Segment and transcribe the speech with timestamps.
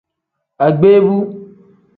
[0.65, 1.15] Agbeebu.